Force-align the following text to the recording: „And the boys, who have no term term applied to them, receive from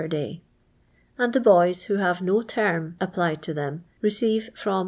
„And 1.19 1.31
the 1.31 1.39
boys, 1.39 1.83
who 1.83 1.97
have 1.97 2.23
no 2.23 2.41
term 2.41 2.95
term 2.95 2.97
applied 2.99 3.43
to 3.43 3.53
them, 3.53 3.83
receive 4.01 4.49
from 4.57 4.79